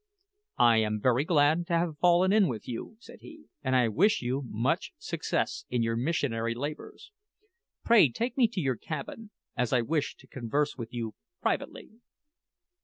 "I 0.57 0.77
am 0.77 0.99
very 0.99 1.23
glad 1.23 1.67
to 1.67 1.77
have 1.77 1.99
fallen 1.99 2.33
in 2.33 2.47
with 2.47 2.67
you," 2.67 2.97
said 2.99 3.19
he, 3.21 3.49
"and 3.61 3.75
I 3.75 3.87
wish 3.87 4.19
you 4.23 4.41
much 4.47 4.93
success 4.97 5.65
in 5.69 5.83
your 5.83 5.95
missionary 5.95 6.55
labours. 6.55 7.11
Pray 7.85 8.09
take 8.09 8.35
me 8.35 8.47
to 8.47 8.59
your 8.59 8.77
cabin, 8.77 9.29
as 9.55 9.71
I 9.71 9.81
wish 9.81 10.15
to 10.15 10.25
converse 10.25 10.75
with 10.75 10.91
you 10.91 11.13
privately." 11.39 11.91